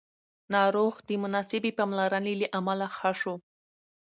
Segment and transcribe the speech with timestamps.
[0.53, 3.35] ناروغ د مناسبې پاملرنې له امله ښه شو